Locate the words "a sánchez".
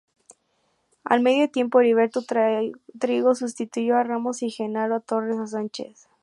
5.37-6.07